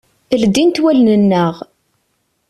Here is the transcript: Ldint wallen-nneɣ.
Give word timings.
Ldint 0.41 0.81
wallen-nneɣ. 0.83 1.55